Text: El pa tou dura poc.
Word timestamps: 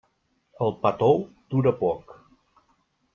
El 0.67 0.71
pa 0.85 0.91
tou 1.03 1.21
dura 1.55 1.75
poc. 1.83 2.17